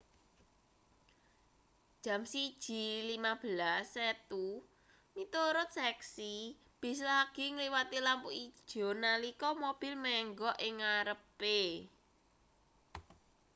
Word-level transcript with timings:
jam 2.05 2.21
1:15 2.33 3.95
setu 3.95 4.47
miturut 5.15 5.69
seksi 5.79 6.35
bis 6.81 6.99
lagi 7.09 7.45
ngliwati 7.51 7.97
lampu 8.07 8.29
ijo 8.45 8.87
nalika 9.03 9.49
mobil 9.63 9.93
menggok 10.05 10.57
ing 10.67 10.73
ngarepe 10.81 11.59